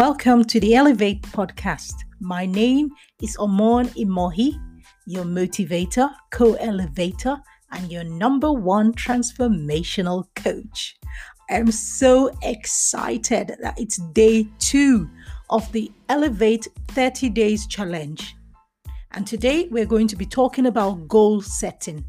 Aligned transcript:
Welcome 0.00 0.44
to 0.44 0.58
the 0.58 0.76
Elevate 0.76 1.20
podcast. 1.24 1.92
My 2.20 2.46
name 2.46 2.88
is 3.20 3.36
Omon 3.36 3.84
Imohi, 4.02 4.58
your 5.06 5.24
motivator, 5.24 6.10
co 6.30 6.54
elevator, 6.54 7.36
and 7.70 7.92
your 7.92 8.04
number 8.04 8.50
one 8.50 8.94
transformational 8.94 10.24
coach. 10.34 10.96
I'm 11.50 11.70
so 11.70 12.30
excited 12.42 13.54
that 13.60 13.78
it's 13.78 13.98
day 14.14 14.48
two 14.58 15.06
of 15.50 15.70
the 15.72 15.92
Elevate 16.08 16.66
30 16.88 17.28
Days 17.28 17.66
Challenge. 17.66 18.34
And 19.10 19.26
today 19.26 19.68
we're 19.70 19.84
going 19.84 20.08
to 20.08 20.16
be 20.16 20.24
talking 20.24 20.64
about 20.64 21.08
goal 21.08 21.42
setting. 21.42 22.06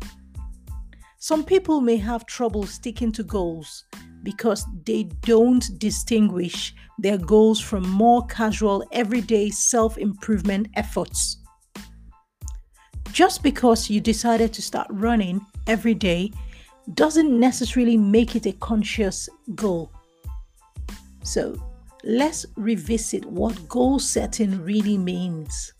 Some 1.17 1.43
people 1.43 1.81
may 1.81 1.97
have 1.97 2.25
trouble 2.25 2.63
sticking 2.63 3.11
to 3.11 3.23
goals 3.23 3.83
because 4.23 4.65
they 4.85 5.03
don't 5.21 5.79
distinguish 5.79 6.73
their 6.99 7.17
goals 7.17 7.59
from 7.59 7.87
more 7.89 8.25
casual, 8.27 8.83
everyday 8.91 9.49
self 9.49 9.97
improvement 9.97 10.67
efforts. 10.75 11.37
Just 13.11 13.43
because 13.43 13.89
you 13.89 13.99
decided 13.99 14.53
to 14.53 14.61
start 14.61 14.87
running 14.89 15.41
every 15.67 15.93
day 15.93 16.31
doesn't 16.93 17.39
necessarily 17.39 17.97
make 17.97 18.35
it 18.35 18.45
a 18.45 18.53
conscious 18.53 19.29
goal. 19.55 19.91
So, 21.23 21.55
let's 22.03 22.45
revisit 22.55 23.25
what 23.25 23.67
goal 23.67 23.99
setting 23.99 24.63
really 24.63 24.97
means. 24.97 25.73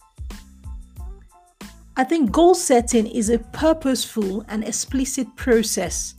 I 1.98 2.04
think 2.04 2.32
goal 2.32 2.56
setting 2.56 3.08
is 3.08 3.30
a 3.30 3.40
purposeful 3.40 4.46
and 4.48 4.64
explicit 4.64 5.36
process 5.36 6.16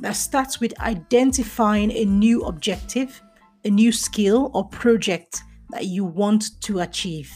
that 0.00 0.16
starts 0.16 0.60
with 0.60 0.78
identifying 0.80 1.92
a 1.92 2.04
new 2.04 2.42
objective, 2.44 3.22
a 3.64 3.70
new 3.70 3.92
skill 3.92 4.50
or 4.54 4.68
project 4.68 5.42
that 5.70 5.86
you 5.86 6.04
want 6.04 6.60
to 6.62 6.80
achieve. 6.80 7.32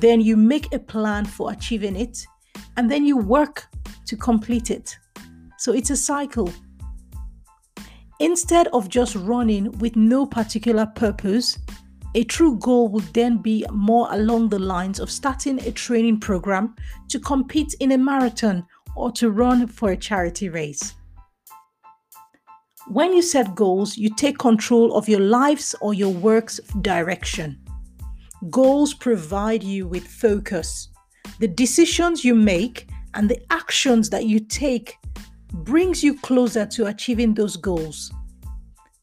Then 0.00 0.20
you 0.20 0.36
make 0.36 0.72
a 0.72 0.78
plan 0.78 1.24
for 1.24 1.52
achieving 1.52 1.96
it 1.96 2.26
and 2.76 2.90
then 2.90 3.04
you 3.04 3.16
work 3.16 3.66
to 4.06 4.16
complete 4.16 4.70
it. 4.70 4.96
So 5.58 5.72
it's 5.72 5.90
a 5.90 5.96
cycle. 5.96 6.50
Instead 8.18 8.68
of 8.68 8.88
just 8.88 9.14
running 9.16 9.70
with 9.78 9.96
no 9.96 10.26
particular 10.26 10.86
purpose, 10.86 11.58
a 12.14 12.24
true 12.24 12.58
goal 12.58 12.88
would 12.88 13.14
then 13.14 13.38
be 13.38 13.64
more 13.70 14.08
along 14.10 14.48
the 14.48 14.58
lines 14.58 15.00
of 15.00 15.10
starting 15.10 15.60
a 15.60 15.70
training 15.70 16.18
program 16.18 16.74
to 17.08 17.20
compete 17.20 17.74
in 17.80 17.92
a 17.92 17.98
marathon 17.98 18.66
or 18.96 19.12
to 19.12 19.30
run 19.30 19.66
for 19.66 19.92
a 19.92 19.96
charity 19.96 20.48
race. 20.48 20.94
When 22.90 23.12
you 23.12 23.22
set 23.22 23.54
goals, 23.54 23.96
you 23.96 24.12
take 24.16 24.38
control 24.38 24.96
of 24.96 25.08
your 25.08 25.20
life's 25.20 25.76
or 25.80 25.94
your 25.94 26.12
work's 26.12 26.58
direction. 26.80 27.56
Goals 28.50 28.94
provide 28.94 29.62
you 29.62 29.86
with 29.86 30.04
focus. 30.04 30.88
The 31.38 31.46
decisions 31.46 32.24
you 32.24 32.34
make 32.34 32.88
and 33.14 33.30
the 33.30 33.40
actions 33.52 34.10
that 34.10 34.24
you 34.24 34.40
take 34.40 34.96
brings 35.52 36.02
you 36.02 36.18
closer 36.18 36.66
to 36.66 36.86
achieving 36.86 37.32
those 37.32 37.56
goals. 37.56 38.10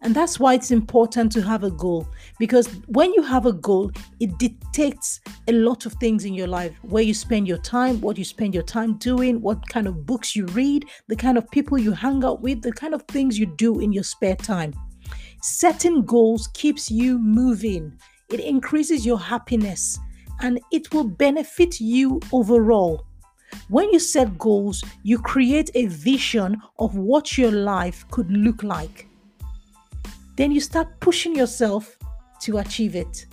And 0.01 0.15
that's 0.15 0.39
why 0.39 0.53
it's 0.53 0.69
important 0.69 1.31
to 1.31 1.41
have 1.41 1.63
a 1.63 1.71
goal 1.71 2.07
because 2.37 2.67
when 2.85 3.11
you 3.13 3.23
have 3.23 3.47
a 3.47 3.53
goal, 3.53 3.91
it 4.19 4.37
dictates 4.37 5.19
a 5.47 5.53
lot 5.53 5.87
of 5.87 5.93
things 5.93 6.23
in 6.23 6.35
your 6.35 6.47
life 6.47 6.75
where 6.83 7.01
you 7.01 7.15
spend 7.15 7.47
your 7.47 7.57
time, 7.57 7.99
what 8.01 8.17
you 8.17 8.23
spend 8.23 8.53
your 8.53 8.63
time 8.63 8.97
doing, 8.97 9.41
what 9.41 9.67
kind 9.69 9.87
of 9.87 10.05
books 10.05 10.35
you 10.35 10.45
read, 10.47 10.85
the 11.07 11.15
kind 11.15 11.37
of 11.37 11.49
people 11.49 11.79
you 11.79 11.91
hang 11.91 12.23
out 12.23 12.41
with, 12.41 12.61
the 12.61 12.71
kind 12.71 12.93
of 12.93 13.01
things 13.07 13.39
you 13.39 13.47
do 13.47 13.79
in 13.79 13.91
your 13.91 14.03
spare 14.03 14.35
time. 14.35 14.71
Setting 15.41 16.05
goals 16.05 16.47
keeps 16.53 16.91
you 16.91 17.17
moving, 17.17 17.97
it 18.29 18.39
increases 18.39 19.05
your 19.05 19.19
happiness, 19.19 19.97
and 20.41 20.59
it 20.71 20.93
will 20.93 21.07
benefit 21.07 21.79
you 21.79 22.19
overall. 22.31 23.03
When 23.69 23.91
you 23.91 23.99
set 23.99 24.37
goals, 24.37 24.83
you 25.03 25.17
create 25.17 25.71
a 25.73 25.87
vision 25.87 26.61
of 26.77 26.97
what 26.97 27.37
your 27.37 27.51
life 27.51 28.05
could 28.11 28.29
look 28.29 28.61
like 28.61 29.07
then 30.37 30.51
you 30.51 30.61
start 30.61 30.87
pushing 30.99 31.35
yourself 31.35 31.97
to 32.41 32.59
achieve 32.59 32.95
it. 32.95 33.25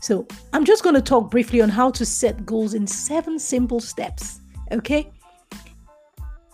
So, 0.00 0.26
I'm 0.52 0.64
just 0.64 0.82
going 0.82 0.94
to 0.94 1.02
talk 1.02 1.30
briefly 1.30 1.60
on 1.60 1.68
how 1.68 1.90
to 1.92 2.04
set 2.04 2.44
goals 2.44 2.74
in 2.74 2.86
seven 2.86 3.38
simple 3.38 3.80
steps. 3.80 4.40
Okay? 4.72 5.10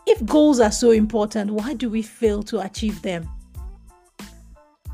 If 0.06 0.24
goals 0.26 0.60
are 0.60 0.70
so 0.70 0.90
important, 0.90 1.50
why 1.50 1.74
do 1.74 1.88
we 1.88 2.02
fail 2.02 2.42
to 2.44 2.60
achieve 2.60 3.00
them? 3.02 3.28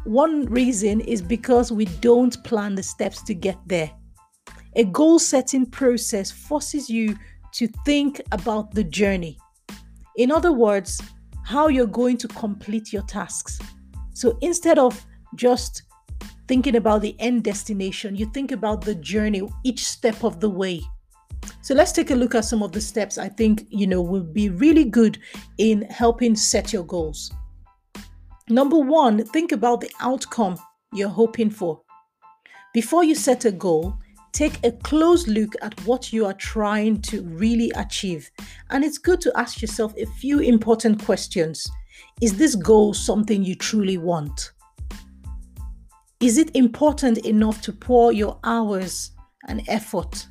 One 0.05 0.47
reason 0.47 1.01
is 1.01 1.23
because 1.23 1.73
we 1.73 1.87
don't 1.87 2.43
plan 2.45 2.75
the 2.75 2.83
steps 2.83 3.23
to 3.23 3.35
get 3.35 3.59
there. 3.67 3.91
A 4.77 4.85
goal 4.85 5.19
setting 5.19 5.67
process 5.67 6.31
forces 6.31 6.89
you 6.89 7.17
to 7.53 7.69
think 7.85 8.21
about 8.33 8.73
the 8.75 8.85
journey. 8.85 9.39
In 10.17 10.31
other 10.31 10.53
words, 10.53 11.01
how 11.53 11.69
you're 11.69 11.87
going 11.87 12.17
to 12.17 12.29
complete 12.29 12.95
your 12.95 13.03
tasks. 13.03 13.59
So 14.15 14.39
instead 14.41 14.79
of 14.79 15.05
just 15.35 15.83
thinking 16.49 16.77
about 16.77 17.03
the 17.03 17.15
end 17.19 17.45
destination, 17.45 18.17
you 18.17 18.25
think 18.33 18.53
about 18.53 18.81
the 18.81 18.95
journey 18.95 19.43
each 19.63 19.85
step 19.85 20.25
of 20.25 20.41
the 20.41 20.49
way. 20.49 20.81
So 21.61 21.75
let's 21.75 21.93
take 21.93 22.11
a 22.11 22.15
look 22.15 22.35
at 22.35 22.47
some 22.47 22.63
of 22.63 22.73
the 22.73 22.81
steps 22.81 23.19
I 23.19 23.29
think, 23.29 23.67
you 23.69 23.87
know, 23.87 24.01
will 24.01 24.25
be 24.25 24.49
really 24.49 24.85
good 24.85 25.19
in 25.59 25.83
helping 25.83 26.35
set 26.37 26.73
your 26.73 26.85
goals. 26.85 27.31
Number 28.49 28.79
1, 28.79 29.27
think 29.27 29.53
about 29.53 29.83
the 29.83 29.91
outcome 30.01 30.57
you're 30.95 31.11
hoping 31.11 31.51
for. 31.51 31.83
Before 32.73 33.05
you 33.05 33.15
set 33.15 33.45
a 33.45 33.53
goal, 33.53 33.99
take 34.33 34.59
a 34.65 34.73
close 34.73 35.27
look 35.27 35.55
at 35.63 35.79
what 35.87 36.13
you 36.13 36.25
are 36.25 36.35
trying 36.35 37.01
to 37.03 37.23
really 37.23 37.71
achieve. 37.77 38.31
And 38.71 38.85
it's 38.85 38.99
good 38.99 39.21
to 39.23 39.33
ask 39.39 39.61
yourself 39.61 39.95
a 39.97 40.07
few 40.07 40.41
important 40.41 41.05
questions. 41.05 41.71
Is 42.21 42.37
this 42.37 42.55
goal 42.55 42.95
something 42.95 43.45
you 43.45 43.55
truly 43.55 43.99
want? 43.99 44.53
Is 46.21 46.39
it 46.39 46.55
important 46.55 47.19
enough 47.19 47.61
to 47.63 47.73
pour 47.73 48.13
your 48.13 48.39
hours 48.45 49.11
and 49.49 49.63
effort? 49.69 50.27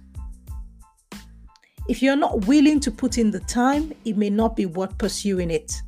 If 1.90 2.02
you're 2.02 2.16
not 2.16 2.46
willing 2.46 2.80
to 2.82 2.92
put 2.92 3.18
in 3.18 3.32
the 3.32 3.42
time, 3.42 3.92
it 4.06 4.16
may 4.18 4.30
not 4.30 4.56
be 4.56 4.66
worth 4.66 4.98
pursuing 4.98 5.52
it. 5.52 5.82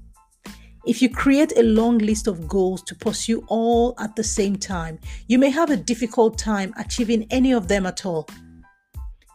If 0.86 1.02
you 1.02 1.10
create 1.10 1.54
a 1.56 1.64
long 1.64 1.98
list 2.00 2.28
of 2.28 2.46
goals 2.46 2.84
to 2.84 2.96
pursue 2.96 3.42
all 3.48 3.96
at 4.00 4.18
the 4.18 4.24
same 4.24 4.58
time, 4.58 5.00
you 5.28 5.40
may 5.40 5.50
have 5.50 5.70
a 5.70 5.78
difficult 5.78 6.38
time 6.38 6.74
achieving 6.78 7.26
any 7.32 7.54
of 7.54 7.70
them 7.70 7.86
at 7.86 8.06
all. 8.06 8.28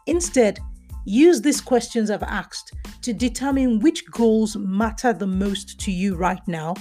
Instead, 0.06 0.58
use 1.06 1.40
these 1.40 1.62
questions 1.62 2.10
I've 2.10 2.22
asked 2.22 2.74
to 3.00 3.14
determine 3.14 3.80
which 3.80 4.10
goals 4.10 4.56
matter 4.56 5.14
the 5.14 5.26
most 5.26 5.80
to 5.80 5.90
you 5.90 6.16
right 6.16 6.46
now 6.46 6.74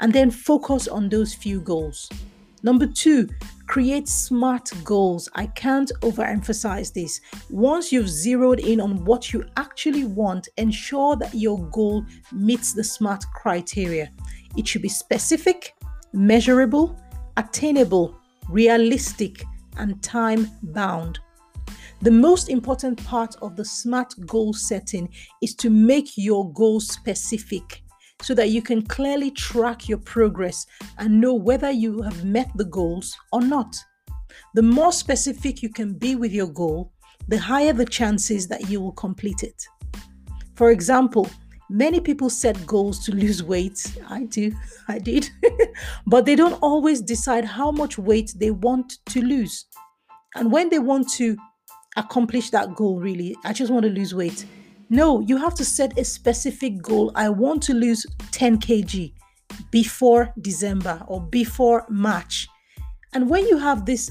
and 0.00 0.12
then 0.12 0.30
focus 0.30 0.86
on 0.86 1.08
those 1.08 1.34
few 1.34 1.60
goals. 1.60 2.08
Number 2.62 2.86
two, 2.86 3.28
create 3.66 4.08
smart 4.08 4.70
goals. 4.84 5.28
I 5.34 5.46
can't 5.46 5.90
overemphasize 6.02 6.92
this. 6.92 7.20
Once 7.50 7.90
you've 7.90 8.08
zeroed 8.08 8.60
in 8.60 8.80
on 8.80 9.04
what 9.04 9.32
you 9.32 9.44
actually 9.56 10.04
want, 10.04 10.48
ensure 10.58 11.16
that 11.16 11.34
your 11.34 11.58
goal 11.70 12.04
meets 12.30 12.72
the 12.72 12.84
SMART 12.84 13.24
criteria. 13.34 14.10
It 14.56 14.68
should 14.68 14.82
be 14.82 14.88
specific, 14.88 15.74
measurable, 16.12 17.00
attainable, 17.36 18.16
realistic, 18.48 19.42
and 19.78 20.02
time 20.02 20.48
bound. 20.62 21.18
The 22.02 22.10
most 22.10 22.48
important 22.48 23.02
part 23.04 23.36
of 23.42 23.56
the 23.56 23.64
SMART 23.64 24.14
goal 24.26 24.52
setting 24.52 25.08
is 25.40 25.54
to 25.56 25.70
make 25.70 26.10
your 26.16 26.52
goal 26.52 26.80
specific 26.80 27.81
so 28.22 28.34
that 28.34 28.50
you 28.50 28.62
can 28.62 28.82
clearly 28.82 29.30
track 29.30 29.88
your 29.88 29.98
progress 29.98 30.66
and 30.98 31.20
know 31.20 31.34
whether 31.34 31.70
you 31.70 32.02
have 32.02 32.24
met 32.24 32.50
the 32.56 32.64
goals 32.64 33.16
or 33.32 33.42
not. 33.42 33.76
The 34.54 34.62
more 34.62 34.92
specific 34.92 35.62
you 35.62 35.68
can 35.68 35.94
be 35.94 36.14
with 36.14 36.32
your 36.32 36.48
goal, 36.48 36.92
the 37.28 37.38
higher 37.38 37.72
the 37.72 37.84
chances 37.84 38.48
that 38.48 38.68
you 38.68 38.80
will 38.80 38.92
complete 38.92 39.42
it. 39.42 39.62
For 40.54 40.70
example, 40.70 41.28
many 41.68 42.00
people 42.00 42.30
set 42.30 42.66
goals 42.66 43.04
to 43.06 43.12
lose 43.12 43.42
weight. 43.42 43.84
I 44.08 44.24
do, 44.24 44.52
I 44.88 44.98
did. 44.98 45.28
but 46.06 46.24
they 46.26 46.36
don't 46.36 46.58
always 46.62 47.00
decide 47.00 47.44
how 47.44 47.70
much 47.70 47.98
weight 47.98 48.34
they 48.36 48.50
want 48.50 48.98
to 49.06 49.22
lose. 49.22 49.66
And 50.34 50.50
when 50.50 50.68
they 50.70 50.78
want 50.78 51.10
to 51.12 51.36
accomplish 51.96 52.50
that 52.50 52.74
goal, 52.74 53.00
really, 53.00 53.36
I 53.44 53.52
just 53.52 53.72
want 53.72 53.84
to 53.84 53.90
lose 53.90 54.14
weight 54.14 54.46
no, 54.92 55.20
you 55.20 55.38
have 55.38 55.54
to 55.54 55.64
set 55.64 55.98
a 55.98 56.04
specific 56.04 56.82
goal. 56.82 57.12
I 57.14 57.30
want 57.30 57.62
to 57.62 57.72
lose 57.72 58.04
10 58.32 58.60
kg 58.60 59.14
before 59.70 60.34
December 60.42 61.02
or 61.06 61.18
before 61.18 61.86
March. 61.88 62.46
And 63.14 63.30
when 63.30 63.46
you 63.46 63.56
have 63.56 63.86
this 63.86 64.10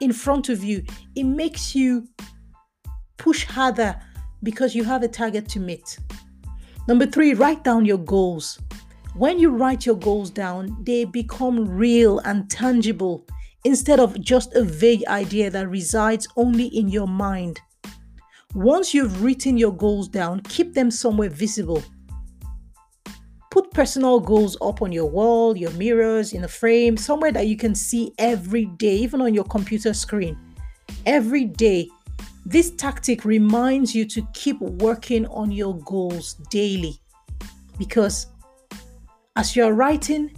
in 0.00 0.12
front 0.12 0.48
of 0.48 0.64
you, 0.64 0.82
it 1.14 1.22
makes 1.22 1.76
you 1.76 2.08
push 3.18 3.44
harder 3.44 3.94
because 4.42 4.74
you 4.74 4.82
have 4.82 5.04
a 5.04 5.08
target 5.08 5.48
to 5.50 5.60
meet. 5.60 5.96
Number 6.88 7.06
three, 7.06 7.34
write 7.34 7.62
down 7.62 7.84
your 7.84 7.98
goals. 7.98 8.58
When 9.14 9.38
you 9.38 9.50
write 9.50 9.86
your 9.86 9.96
goals 9.96 10.30
down, 10.30 10.76
they 10.82 11.04
become 11.04 11.68
real 11.68 12.18
and 12.24 12.50
tangible 12.50 13.28
instead 13.62 14.00
of 14.00 14.20
just 14.20 14.52
a 14.56 14.64
vague 14.64 15.06
idea 15.06 15.50
that 15.50 15.68
resides 15.68 16.26
only 16.36 16.66
in 16.66 16.88
your 16.88 17.06
mind. 17.06 17.60
Once 18.54 18.94
you've 18.94 19.22
written 19.22 19.58
your 19.58 19.72
goals 19.72 20.08
down, 20.08 20.40
keep 20.40 20.72
them 20.72 20.90
somewhere 20.90 21.28
visible. 21.28 21.82
Put 23.50 23.70
personal 23.72 24.20
goals 24.20 24.56
up 24.62 24.80
on 24.80 24.90
your 24.90 25.06
wall, 25.06 25.56
your 25.56 25.70
mirrors, 25.72 26.32
in 26.32 26.44
a 26.44 26.48
frame, 26.48 26.96
somewhere 26.96 27.32
that 27.32 27.46
you 27.46 27.56
can 27.56 27.74
see 27.74 28.12
every 28.18 28.64
day, 28.64 28.96
even 28.96 29.20
on 29.20 29.34
your 29.34 29.44
computer 29.44 29.92
screen. 29.92 30.38
Every 31.04 31.44
day. 31.44 31.88
This 32.46 32.70
tactic 32.70 33.26
reminds 33.26 33.94
you 33.94 34.06
to 34.06 34.26
keep 34.32 34.58
working 34.60 35.26
on 35.26 35.52
your 35.52 35.78
goals 35.80 36.34
daily 36.50 36.98
because 37.78 38.28
as 39.36 39.54
you're 39.54 39.74
writing 39.74 40.34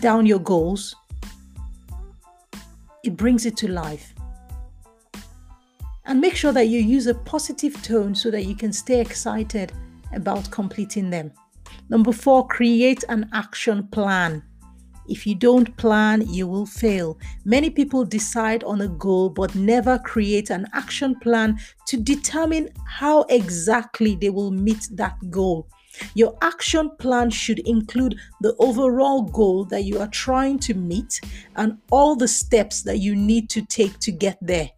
down 0.00 0.26
your 0.26 0.38
goals, 0.38 0.94
it 3.02 3.16
brings 3.16 3.46
it 3.46 3.56
to 3.56 3.68
life. 3.68 4.12
And 6.08 6.22
make 6.22 6.34
sure 6.34 6.52
that 6.52 6.68
you 6.68 6.80
use 6.80 7.06
a 7.06 7.14
positive 7.14 7.82
tone 7.82 8.14
so 8.14 8.30
that 8.30 8.46
you 8.46 8.56
can 8.56 8.72
stay 8.72 8.98
excited 8.98 9.72
about 10.14 10.50
completing 10.50 11.10
them. 11.10 11.30
Number 11.90 12.12
four, 12.12 12.46
create 12.46 13.04
an 13.10 13.28
action 13.34 13.86
plan. 13.88 14.42
If 15.06 15.26
you 15.26 15.34
don't 15.34 15.76
plan, 15.76 16.26
you 16.26 16.46
will 16.46 16.64
fail. 16.64 17.18
Many 17.44 17.68
people 17.68 18.06
decide 18.06 18.64
on 18.64 18.80
a 18.80 18.88
goal 18.88 19.28
but 19.28 19.54
never 19.54 19.98
create 19.98 20.48
an 20.48 20.66
action 20.72 21.14
plan 21.20 21.58
to 21.88 21.98
determine 21.98 22.70
how 22.86 23.22
exactly 23.24 24.14
they 24.14 24.30
will 24.30 24.50
meet 24.50 24.88
that 24.92 25.16
goal. 25.28 25.68
Your 26.14 26.38
action 26.40 26.90
plan 26.98 27.28
should 27.28 27.58
include 27.60 28.16
the 28.40 28.54
overall 28.58 29.22
goal 29.22 29.66
that 29.66 29.84
you 29.84 29.98
are 29.98 30.08
trying 30.08 30.58
to 30.60 30.72
meet 30.72 31.20
and 31.56 31.76
all 31.90 32.16
the 32.16 32.28
steps 32.28 32.82
that 32.84 32.98
you 32.98 33.14
need 33.14 33.50
to 33.50 33.62
take 33.66 33.98
to 34.00 34.10
get 34.10 34.38
there. 34.40 34.70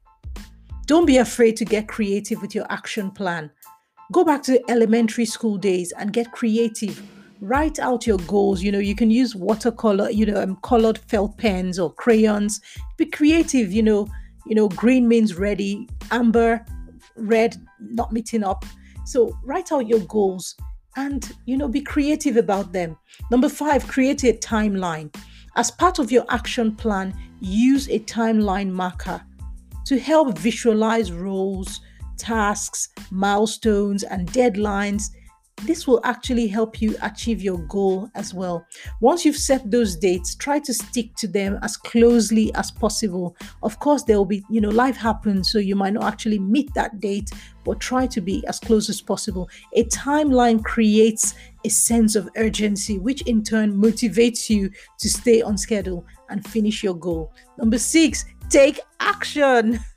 Don't 0.90 1.06
be 1.06 1.18
afraid 1.18 1.56
to 1.58 1.64
get 1.64 1.86
creative 1.86 2.42
with 2.42 2.52
your 2.52 2.66
action 2.68 3.12
plan. 3.12 3.48
Go 4.10 4.24
back 4.24 4.42
to 4.42 4.60
elementary 4.68 5.24
school 5.24 5.56
days 5.56 5.92
and 5.92 6.12
get 6.12 6.32
creative. 6.32 7.00
Write 7.40 7.78
out 7.78 8.08
your 8.08 8.18
goals. 8.26 8.60
You 8.60 8.72
know, 8.72 8.80
you 8.80 8.96
can 8.96 9.08
use 9.08 9.36
watercolor, 9.36 10.10
you 10.10 10.26
know, 10.26 10.42
um, 10.42 10.56
colored 10.64 10.98
felt 10.98 11.38
pens 11.38 11.78
or 11.78 11.94
crayons. 11.94 12.60
Be 12.96 13.06
creative, 13.06 13.72
you 13.72 13.84
know. 13.84 14.08
You 14.46 14.56
know, 14.56 14.68
green 14.68 15.06
means 15.06 15.36
ready, 15.36 15.88
amber, 16.10 16.66
red, 17.14 17.54
not 17.78 18.12
meeting 18.12 18.42
up. 18.42 18.64
So 19.06 19.38
write 19.44 19.70
out 19.70 19.86
your 19.86 20.00
goals 20.00 20.56
and 20.96 21.30
you 21.46 21.56
know 21.56 21.68
be 21.68 21.80
creative 21.80 22.36
about 22.36 22.72
them 22.72 22.96
number 23.30 23.48
5 23.48 23.86
create 23.86 24.24
a 24.24 24.32
timeline 24.32 25.14
as 25.54 25.70
part 25.70 26.00
of 26.00 26.10
your 26.10 26.24
action 26.30 26.74
plan 26.74 27.14
use 27.38 27.88
a 27.90 28.00
timeline 28.00 28.72
marker 28.72 29.22
to 29.90 29.98
help 29.98 30.38
visualize 30.38 31.10
roles 31.10 31.80
tasks 32.16 32.90
milestones 33.10 34.04
and 34.04 34.28
deadlines 34.28 35.10
this 35.64 35.86
will 35.86 36.00
actually 36.04 36.46
help 36.46 36.80
you 36.80 36.96
achieve 37.02 37.42
your 37.42 37.58
goal 37.66 38.10
as 38.14 38.32
well. 38.32 38.66
Once 39.00 39.24
you've 39.24 39.36
set 39.36 39.70
those 39.70 39.96
dates, 39.96 40.34
try 40.34 40.58
to 40.58 40.72
stick 40.72 41.14
to 41.16 41.28
them 41.28 41.58
as 41.62 41.76
closely 41.76 42.52
as 42.54 42.70
possible. 42.70 43.36
Of 43.62 43.78
course, 43.78 44.02
there 44.04 44.16
will 44.16 44.24
be, 44.24 44.42
you 44.48 44.60
know, 44.60 44.70
life 44.70 44.96
happens, 44.96 45.52
so 45.52 45.58
you 45.58 45.76
might 45.76 45.92
not 45.92 46.04
actually 46.04 46.38
meet 46.38 46.72
that 46.74 47.00
date, 47.00 47.30
but 47.64 47.80
try 47.80 48.06
to 48.06 48.20
be 48.20 48.44
as 48.46 48.58
close 48.58 48.88
as 48.88 49.00
possible. 49.00 49.50
A 49.74 49.84
timeline 49.84 50.64
creates 50.64 51.34
a 51.64 51.68
sense 51.68 52.16
of 52.16 52.30
urgency, 52.36 52.98
which 52.98 53.22
in 53.22 53.42
turn 53.42 53.76
motivates 53.76 54.48
you 54.48 54.70
to 54.98 55.10
stay 55.10 55.42
on 55.42 55.58
schedule 55.58 56.06
and 56.30 56.46
finish 56.46 56.82
your 56.82 56.94
goal. 56.94 57.32
Number 57.58 57.78
six, 57.78 58.24
take 58.50 58.80
action. 59.00 59.80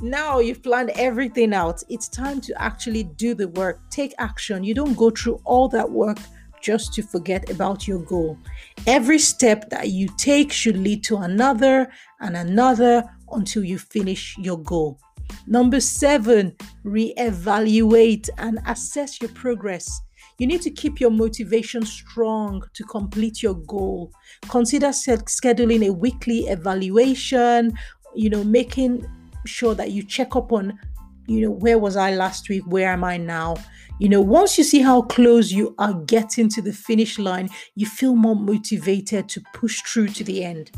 Now 0.00 0.38
you've 0.38 0.62
planned 0.62 0.90
everything 0.90 1.52
out. 1.52 1.82
It's 1.88 2.08
time 2.08 2.40
to 2.42 2.62
actually 2.62 3.02
do 3.02 3.34
the 3.34 3.48
work. 3.48 3.80
Take 3.90 4.14
action. 4.18 4.62
You 4.62 4.72
don't 4.72 4.96
go 4.96 5.10
through 5.10 5.40
all 5.44 5.68
that 5.70 5.90
work 5.90 6.18
just 6.62 6.94
to 6.94 7.02
forget 7.02 7.50
about 7.50 7.88
your 7.88 7.98
goal. 8.04 8.38
Every 8.86 9.18
step 9.18 9.70
that 9.70 9.88
you 9.88 10.08
take 10.16 10.52
should 10.52 10.76
lead 10.76 11.02
to 11.04 11.16
another 11.16 11.90
and 12.20 12.36
another 12.36 13.02
until 13.32 13.64
you 13.64 13.78
finish 13.78 14.36
your 14.38 14.58
goal. 14.58 15.00
Number 15.48 15.80
seven, 15.80 16.54
reevaluate 16.84 18.30
and 18.38 18.60
assess 18.66 19.20
your 19.20 19.30
progress. 19.32 20.00
You 20.38 20.46
need 20.46 20.62
to 20.62 20.70
keep 20.70 21.00
your 21.00 21.10
motivation 21.10 21.84
strong 21.84 22.62
to 22.74 22.84
complete 22.84 23.42
your 23.42 23.54
goal. 23.54 24.12
Consider 24.48 24.88
scheduling 24.88 25.88
a 25.88 25.92
weekly 25.92 26.46
evaluation, 26.46 27.72
you 28.14 28.30
know, 28.30 28.44
making 28.44 29.04
sure 29.46 29.74
that 29.74 29.90
you 29.90 30.04
check 30.04 30.36
up 30.36 30.52
on, 30.52 30.78
you 31.26 31.40
know, 31.40 31.50
where 31.50 31.78
was 31.78 31.96
I 31.96 32.14
last 32.14 32.48
week? 32.48 32.62
Where 32.66 32.92
am 32.92 33.02
I 33.02 33.16
now? 33.16 33.56
You 33.98 34.08
know, 34.08 34.20
once 34.20 34.56
you 34.56 34.62
see 34.62 34.80
how 34.80 35.02
close 35.02 35.50
you 35.50 35.74
are 35.78 35.94
getting 36.04 36.48
to 36.50 36.62
the 36.62 36.72
finish 36.72 37.18
line, 37.18 37.48
you 37.74 37.86
feel 37.86 38.14
more 38.14 38.36
motivated 38.36 39.28
to 39.30 39.42
push 39.54 39.82
through 39.82 40.08
to 40.08 40.22
the 40.22 40.44
end. 40.44 40.70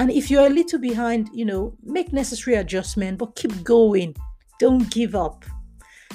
And 0.00 0.10
if 0.10 0.30
you're 0.30 0.46
a 0.46 0.50
little 0.50 0.80
behind, 0.80 1.30
you 1.32 1.44
know, 1.44 1.76
make 1.84 2.12
necessary 2.12 2.56
adjustment, 2.56 3.18
but 3.18 3.36
keep 3.36 3.62
going. 3.62 4.16
Don't 4.58 4.90
give 4.90 5.14
up. 5.14 5.44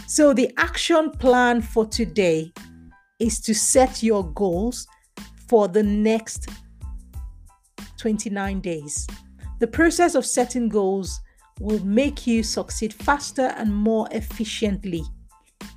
So 0.08 0.34
the 0.34 0.52
action 0.58 1.12
plan 1.12 1.62
for 1.62 1.86
today 1.86 2.52
is 3.20 3.40
to 3.42 3.54
set 3.54 4.04
your 4.04 4.24
goals 4.34 4.88
for 5.48 5.68
the 5.68 5.84
next 5.84 6.50
29 7.98 8.60
days. 8.60 9.08
The 9.60 9.68
process 9.68 10.16
of 10.16 10.26
setting 10.26 10.68
goals 10.68 11.22
will 11.60 11.84
make 11.86 12.28
you 12.28 12.44
succeed 12.44 12.94
faster 12.94 13.54
and 13.58 13.74
more 13.74 14.08
efficiently. 14.12 15.04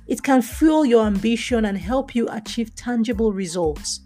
It 0.07 0.23
can 0.23 0.41
fuel 0.41 0.85
your 0.85 1.05
ambition 1.05 1.65
and 1.65 1.77
help 1.77 2.15
you 2.15 2.27
achieve 2.29 2.75
tangible 2.75 3.31
results. 3.31 4.01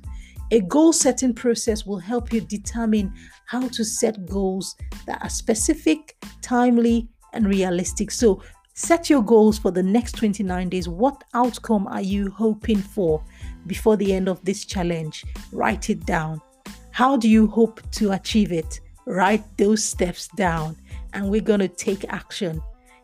A 0.51 0.59
goal 0.59 0.91
setting 0.93 1.33
process 1.33 1.85
will 1.85 1.97
help 1.97 2.33
you 2.33 2.41
determine 2.41 3.13
how 3.45 3.67
to 3.69 3.85
set 3.85 4.25
goals 4.27 4.75
that 5.07 5.21
are 5.23 5.29
specific, 5.29 6.17
timely, 6.41 7.07
and 7.33 7.47
realistic. 7.47 8.11
So, 8.11 8.43
set 8.81 9.09
your 9.09 9.21
goals 9.21 9.59
for 9.59 9.71
the 9.71 9.83
next 9.83 10.15
29 10.15 10.69
days. 10.69 10.89
What 10.89 11.23
outcome 11.33 11.87
are 11.87 12.01
you 12.01 12.31
hoping 12.31 12.79
for 12.79 13.23
before 13.67 13.95
the 13.95 14.13
end 14.13 14.27
of 14.27 14.43
this 14.43 14.65
challenge? 14.65 15.23
Write 15.51 15.89
it 15.89 16.05
down. 16.05 16.41
How 16.91 17.15
do 17.15 17.29
you 17.29 17.47
hope 17.47 17.79
to 17.91 18.11
achieve 18.11 18.51
it? 18.51 18.79
Write 19.05 19.43
those 19.57 19.83
steps 19.83 20.27
down 20.29 20.75
and 21.13 21.29
we're 21.29 21.41
going 21.41 21.59
to 21.59 21.67
take 21.67 22.05
action. 22.09 22.61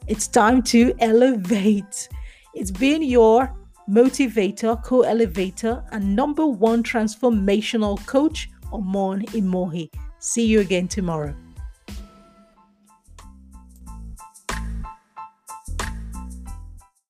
It's 0.08 0.28
time 0.28 0.64
to 0.64 0.94
elevate. 1.00 2.10
It's 2.56 2.72
been 2.72 3.04
your 3.04 3.54
motivator, 3.88 4.84
co 4.84 5.02
elevator, 5.02 5.84
and 5.92 6.16
number 6.16 6.46
one 6.46 6.82
transformational 6.82 8.04
coach, 8.08 8.50
Omon 8.72 9.26
Imohi. 9.28 9.92
See 10.20 10.46
you 10.46 10.62
again 10.62 10.88
tomorrow. 10.88 11.36